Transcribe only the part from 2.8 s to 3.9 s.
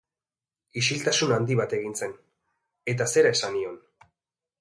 eta zera esan nion.